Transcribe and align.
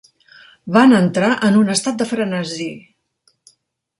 Van 0.77 0.95
entrar 0.99 1.29
en 1.49 1.59
un 1.59 1.69
estat 1.75 2.01
de 2.01 2.09
frenesí. 2.13 2.69